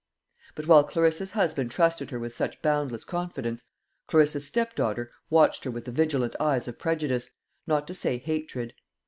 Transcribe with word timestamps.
But 0.55 0.65
while 0.65 0.83
Clarissa's 0.83 1.29
husband 1.33 1.69
trusted 1.69 2.09
her 2.09 2.17
with 2.17 2.33
such 2.33 2.63
boundless 2.63 3.03
confidence, 3.03 3.65
Clarissa's 4.07 4.47
stepdaughter 4.47 5.11
watched 5.29 5.63
her 5.63 5.69
with 5.69 5.85
the 5.85 5.91
vigilant 5.91 6.35
eyes 6.39 6.67
of 6.67 6.79
prejudice, 6.79 7.29
not 7.67 7.85
to 7.85 7.93
say 7.93 8.17
hatred. 8.17 8.73